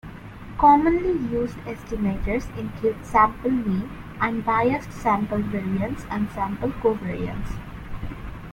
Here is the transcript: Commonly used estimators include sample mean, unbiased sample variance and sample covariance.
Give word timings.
Commonly 0.57 1.11
used 1.31 1.57
estimators 1.57 2.49
include 2.57 3.05
sample 3.05 3.51
mean, 3.51 3.87
unbiased 4.19 4.91
sample 4.91 5.37
variance 5.43 6.05
and 6.09 6.27
sample 6.31 6.71
covariance. 6.71 7.55